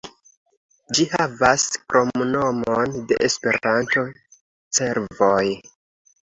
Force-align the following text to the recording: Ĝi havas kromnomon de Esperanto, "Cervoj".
Ĝi 0.97 1.03
havas 1.09 1.65
kromnomon 1.93 2.97
de 3.11 3.19
Esperanto, 3.27 4.05
"Cervoj". 4.79 5.45